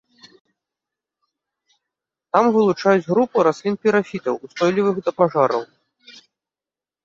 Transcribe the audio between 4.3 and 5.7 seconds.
устойлівых да пажараў.